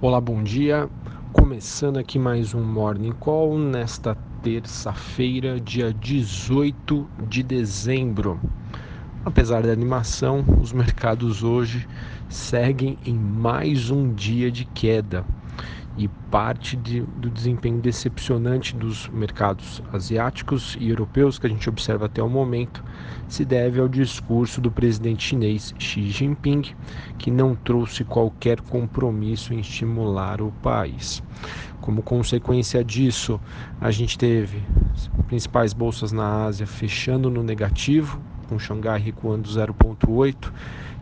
[0.00, 0.88] Olá, bom dia.
[1.32, 8.40] Começando aqui mais um Morning Call nesta terça-feira, dia 18 de dezembro.
[9.24, 11.84] Apesar da animação, os mercados hoje
[12.28, 15.24] seguem em mais um dia de queda
[15.98, 22.06] e parte de, do desempenho decepcionante dos mercados asiáticos e europeus que a gente observa
[22.06, 22.84] até o momento
[23.26, 26.62] se deve ao discurso do presidente chinês Xi Jinping,
[27.18, 31.20] que não trouxe qualquer compromisso em estimular o país.
[31.80, 33.40] Como consequência disso,
[33.80, 34.62] a gente teve
[34.94, 40.52] as principais bolsas na Ásia fechando no negativo, com Xangai recuando 0,8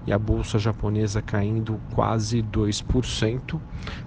[0.06, 3.60] e a bolsa japonesa caindo quase 2%.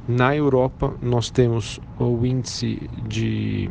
[0.08, 3.70] Na Europa, nós temos o índice de,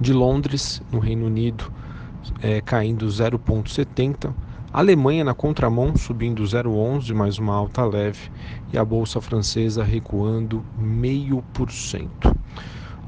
[0.00, 1.70] de Londres, no Reino Unido,
[2.42, 4.32] é, caindo 0,70%.
[4.70, 8.30] Alemanha na contramão subindo 0,11, mais uma alta leve,
[8.72, 12.08] e a bolsa francesa recuando 0,5%.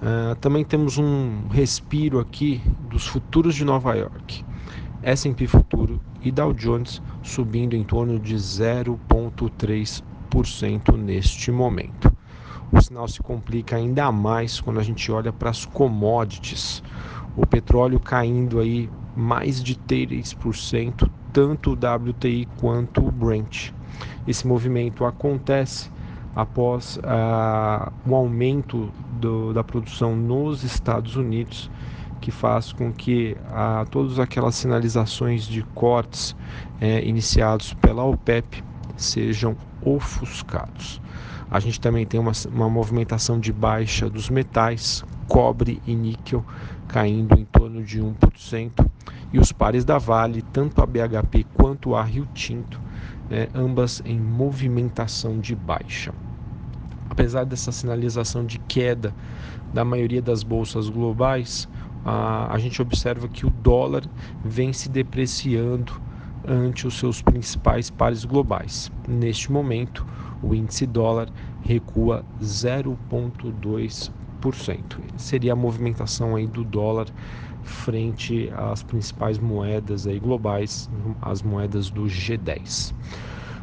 [0.00, 4.42] Uh, também temos um respiro aqui dos futuros de Nova York.
[5.02, 12.12] S&P futuro e Dow Jones subindo em torno de 0,3% neste momento.
[12.70, 16.82] O sinal se complica ainda mais quando a gente olha para as commodities.
[17.36, 23.72] O petróleo caindo aí mais de 3%, tanto o WTI quanto o Brent.
[24.26, 25.90] Esse movimento acontece
[26.36, 28.90] após uh, o aumento
[29.20, 31.68] do, da produção nos Estados Unidos
[32.20, 36.36] que faz com que a, todas aquelas sinalizações de cortes
[36.80, 38.62] é, iniciados pela OPEP
[38.96, 41.00] sejam ofuscados.
[41.50, 46.44] A gente também tem uma, uma movimentação de baixa dos metais, cobre e níquel
[46.86, 48.86] caindo em torno de 1%,
[49.32, 52.80] e os pares da Vale, tanto a BHP quanto a Rio Tinto,
[53.28, 56.12] né, ambas em movimentação de baixa.
[57.08, 59.14] Apesar dessa sinalização de queda
[59.72, 61.68] da maioria das bolsas globais,
[62.04, 64.04] a, gente observa que o dólar
[64.44, 65.92] vem se depreciando
[66.46, 68.90] ante os seus principais pares globais.
[69.06, 70.06] Neste momento,
[70.42, 71.28] o índice dólar
[71.62, 74.10] recua 0,2%.
[75.16, 77.08] Seria a movimentação aí do dólar
[77.62, 80.88] frente às principais moedas aí globais,
[81.20, 82.94] as moedas do G10.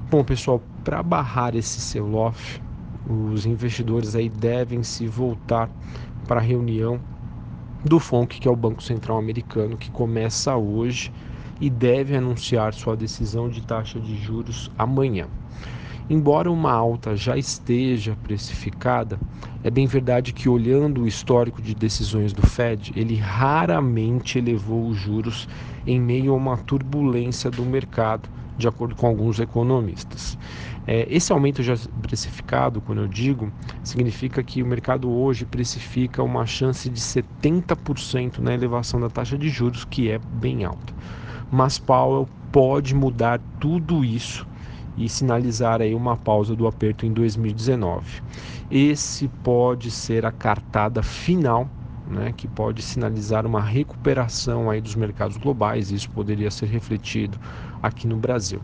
[0.10, 2.62] Bom, pessoal, para barrar esse sell-off,
[3.10, 5.70] os investidores aí devem se voltar
[6.28, 7.00] para a reunião
[7.88, 11.12] do FONC, que é o Banco Central Americano, que começa hoje
[11.60, 15.28] e deve anunciar sua decisão de taxa de juros amanhã.
[16.10, 19.20] Embora uma alta já esteja precificada,
[19.64, 24.98] é bem verdade que, olhando o histórico de decisões do Fed, ele raramente elevou os
[24.98, 25.50] juros
[25.86, 30.38] em meio a uma turbulência do mercado, de acordo com alguns economistas.
[30.86, 33.52] É, esse aumento já precificado, quando eu digo,
[33.84, 39.50] significa que o mercado hoje precifica uma chance de 70% na elevação da taxa de
[39.50, 40.94] juros, que é bem alta.
[41.52, 44.48] Mas Powell pode mudar tudo isso
[44.98, 48.24] e sinalizar aí uma pausa do aperto em 2019.
[48.70, 51.70] Esse pode ser a cartada final,
[52.10, 55.92] né, que pode sinalizar uma recuperação aí dos mercados globais.
[55.92, 57.38] Isso poderia ser refletido
[57.82, 58.62] aqui no Brasil.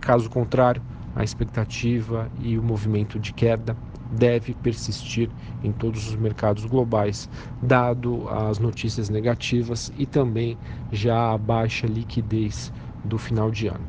[0.00, 0.82] Caso contrário,
[1.14, 3.76] a expectativa e o movimento de queda
[4.10, 5.28] deve persistir
[5.62, 7.28] em todos os mercados globais,
[7.60, 10.56] dado as notícias negativas e também
[10.90, 12.72] já a baixa liquidez
[13.04, 13.84] do final de ano.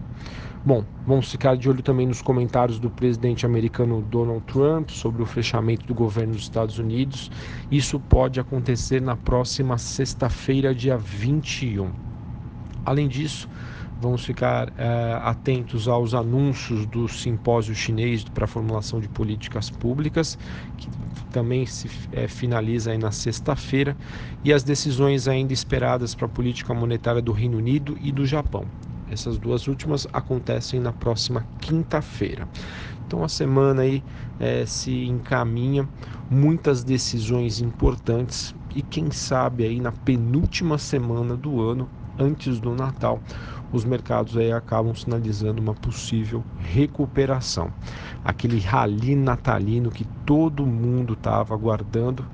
[0.66, 5.26] Bom, vamos ficar de olho também nos comentários do presidente americano Donald Trump sobre o
[5.26, 7.32] fechamento do governo dos Estados Unidos.
[7.72, 11.90] Isso pode acontecer na próxima sexta-feira, dia 21.
[12.86, 13.48] Além disso,
[14.02, 14.74] Vamos ficar uh,
[15.24, 20.40] atentos aos anúncios do simpósio chinês para a formulação de políticas públicas,
[20.78, 20.90] que
[21.32, 23.98] também se é, finaliza na sexta-feira,
[24.42, 28.66] e as decisões ainda esperadas para a política monetária do Reino Unido e do Japão.
[29.12, 32.48] Essas duas últimas acontecem na próxima quinta-feira.
[33.08, 34.04] Então a semana aí
[34.40, 35.90] é, se encaminha
[36.30, 41.90] muitas decisões importantes e quem sabe aí na penúltima semana do ano,
[42.20, 43.20] antes do Natal,
[43.72, 47.72] os mercados aí acabam sinalizando uma possível recuperação.
[48.24, 52.26] Aquele rally natalino que todo mundo estava aguardando,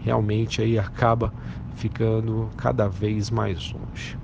[0.00, 1.32] realmente aí acaba
[1.76, 4.23] ficando cada vez mais longe.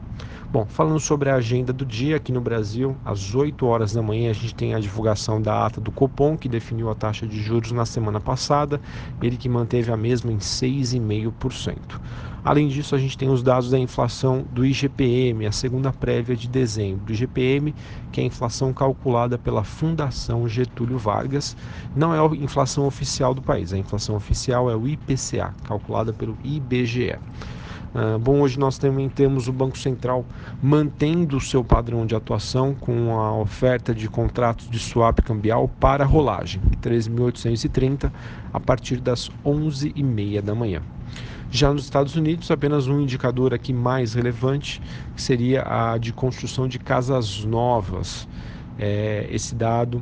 [0.52, 4.30] Bom, falando sobre a agenda do dia aqui no Brasil, às 8 horas da manhã
[4.30, 7.70] a gente tem a divulgação da ata do Copom, que definiu a taxa de juros
[7.70, 8.80] na semana passada,
[9.22, 12.00] ele que manteve a mesma em 6,5%.
[12.42, 16.48] Além disso, a gente tem os dados da inflação do IGPM, a segunda prévia de
[16.48, 17.12] dezembro.
[17.12, 17.72] O IGPM,
[18.10, 21.56] que é a inflação calculada pela Fundação Getúlio Vargas,
[21.94, 26.36] não é a inflação oficial do país, a inflação oficial é o IPCA, calculada pelo
[26.42, 27.20] IBGE.
[27.94, 30.24] Uh, bom, hoje nós também temos o Banco Central
[30.62, 36.04] mantendo o seu padrão de atuação com a oferta de contratos de swap cambial para
[36.04, 38.12] rolagem, 13.830
[38.52, 40.82] a partir das 11h30 da manhã.
[41.50, 44.80] Já nos Estados Unidos, apenas um indicador aqui mais relevante
[45.16, 48.28] seria a de construção de casas novas.
[48.78, 50.00] É, esse dado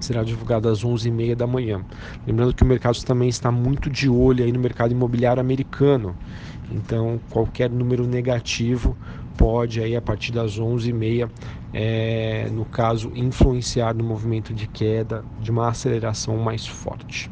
[0.00, 1.84] será divulgado às 11h30 da manhã.
[2.26, 6.16] Lembrando que o mercado também está muito de olho aí no mercado imobiliário americano.
[6.70, 8.96] Então, qualquer número negativo
[9.36, 11.30] pode aí a partir das 11h30,
[11.72, 17.30] é, no caso, influenciar no movimento de queda de uma aceleração mais forte.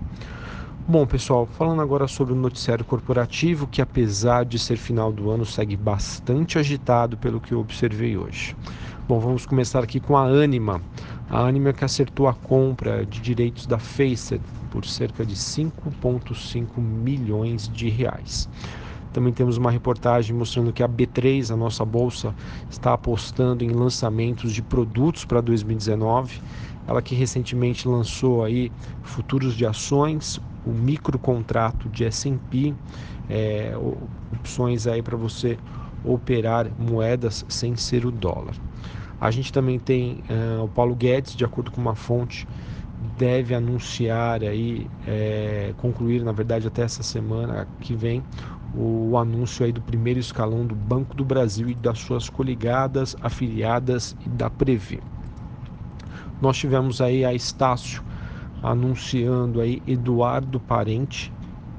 [0.86, 5.46] Bom, pessoal, falando agora sobre o noticiário corporativo, que apesar de ser final do ano,
[5.46, 8.54] segue bastante agitado pelo que eu observei hoje.
[9.08, 10.82] Bom, vamos começar aqui com a Anima.
[11.34, 14.40] A Anima que acertou a compra de direitos da Facet
[14.70, 18.48] por cerca de 5,5 milhões de reais.
[19.12, 22.32] Também temos uma reportagem mostrando que a B3, a nossa bolsa,
[22.70, 26.40] está apostando em lançamentos de produtos para 2019.
[26.86, 28.70] Ela que recentemente lançou aí
[29.02, 32.72] futuros de ações, o microcontrato de S&P,
[33.28, 33.74] é,
[34.32, 35.58] opções aí para você
[36.04, 38.54] operar moedas sem ser o dólar.
[39.24, 42.46] A gente também tem uh, o Paulo Guedes, de acordo com uma fonte,
[43.16, 48.22] deve anunciar aí, é, concluir na verdade até essa semana que vem,
[48.76, 54.14] o anúncio aí do primeiro escalão do Banco do Brasil e das suas coligadas, afiliadas
[54.26, 55.00] e da Previ.
[56.38, 58.02] Nós tivemos aí a Estácio
[58.62, 61.32] anunciando aí Eduardo Parente,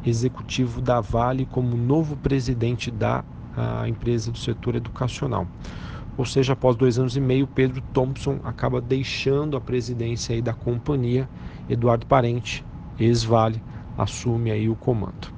[0.03, 3.23] executivo da Vale, como novo presidente da
[3.87, 5.45] empresa do setor educacional.
[6.17, 11.27] Ou seja, após dois anos e meio, Pedro Thompson acaba deixando a presidência da companhia.
[11.69, 12.63] Eduardo Parente,
[12.99, 13.61] ex-Vale,
[13.97, 15.33] assume aí o comando.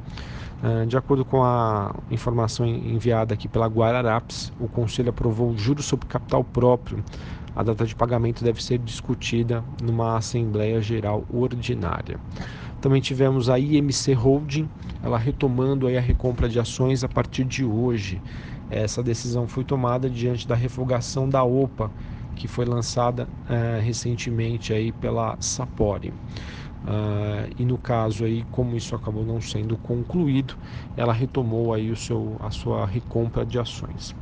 [0.61, 6.07] Ah, de acordo com a informação enviada aqui pela Guararapes, o Conselho aprovou juros sobre
[6.07, 7.03] capital próprio.
[7.55, 12.19] A data de pagamento deve ser discutida numa Assembleia Geral Ordinária.
[12.79, 14.69] Também tivemos a IMC Holding,
[15.01, 18.21] ela retomando aí a recompra de ações a partir de hoje.
[18.69, 21.91] Essa decisão foi tomada diante da revogação da OPA,
[22.35, 26.09] que foi lançada uh, recentemente aí pela Sapori.
[26.09, 30.55] Uh, e no caso aí, como isso acabou não sendo concluído,
[30.95, 34.15] ela retomou aí o seu, a sua recompra de ações.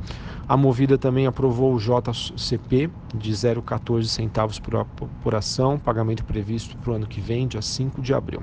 [0.48, 4.86] A Movida também aprovou o JCP de 0,14 centavos por,
[5.22, 8.42] por ação, pagamento previsto para o ano que vem, dia 5 de abril.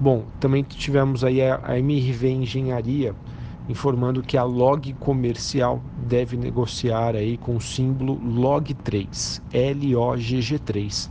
[0.00, 3.14] Bom, também tivemos aí a, a MRV Engenharia
[3.68, 11.10] informando que a Log Comercial deve negociar aí com o símbolo LOG3, L-O-G-G3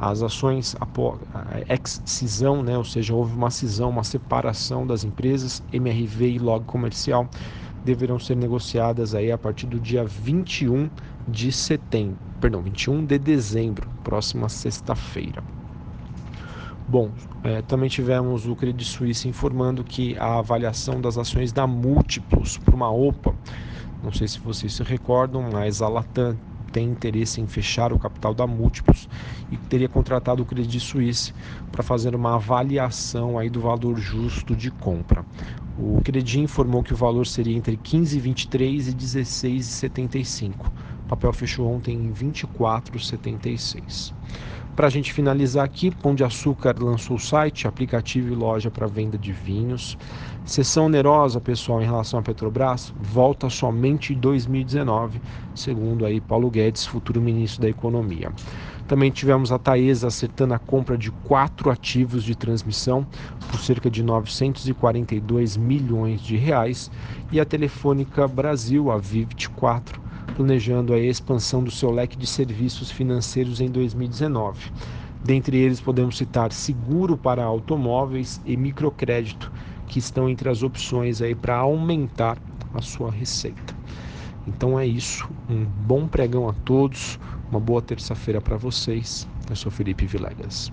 [0.00, 0.74] as ações
[1.68, 7.28] ex-cisão, né, ou seja, houve uma cisão, uma separação das empresas, MRV e Log Comercial,
[7.84, 10.88] deverão ser negociadas aí a partir do dia 21
[11.28, 15.59] de setembro, perdão, 21 de dezembro, próxima sexta-feira.
[16.90, 17.08] Bom,
[17.44, 22.74] é, também tivemos o Credit Suisse informando que a avaliação das ações da Múltiplos para
[22.74, 23.32] uma OPA,
[24.02, 26.36] não sei se vocês se recordam, mas a Latam
[26.72, 29.08] tem interesse em fechar o capital da Múltiplos
[29.52, 31.32] e teria contratado o Credit Suisse
[31.70, 35.24] para fazer uma avaliação aí do valor justo de compra.
[35.78, 40.66] O Credit informou que o valor seria entre 15,23 e 16,75.
[41.04, 44.12] O papel fechou ontem em 24,76.
[44.76, 48.86] Para a gente finalizar aqui, Pão de Açúcar lançou o site, aplicativo e loja para
[48.86, 49.98] venda de vinhos.
[50.44, 55.20] Sessão onerosa, pessoal, em relação à Petrobras, volta somente em 2019,
[55.54, 58.32] segundo aí Paulo Guedes, futuro ministro da Economia.
[58.86, 63.06] Também tivemos a Taesa acertando a compra de quatro ativos de transmissão
[63.50, 66.90] por cerca de 942 milhões de reais
[67.30, 73.60] e a Telefônica Brasil, a Vivt4, planejando a expansão do seu leque de serviços financeiros
[73.60, 74.70] em 2019.
[75.22, 79.52] Dentre eles podemos citar seguro para automóveis e microcrédito,
[79.86, 82.38] que estão entre as opções aí para aumentar
[82.72, 83.74] a sua receita.
[84.46, 87.18] Então é isso, um bom pregão a todos,
[87.50, 89.28] uma boa terça-feira para vocês.
[89.48, 90.72] Eu sou Felipe Vilegas.